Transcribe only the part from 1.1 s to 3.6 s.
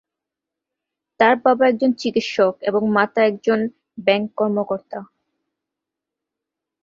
তার বাবা একজন চিকিৎসক এবং মাতা একজন